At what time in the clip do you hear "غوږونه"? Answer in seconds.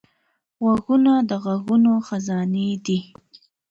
0.63-1.13